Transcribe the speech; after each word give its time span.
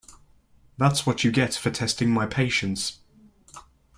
That’s 0.77 1.05
what 1.05 1.23
you 1.23 1.31
get 1.31 1.53
for 1.53 1.69
testing 1.69 2.09
my 2.09 2.25
patience. 2.25 3.01